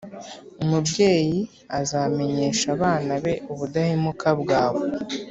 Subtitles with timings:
[0.63, 1.39] Umubyeyi
[1.79, 4.83] azamenyesha abana be ubudahemuka bwawe.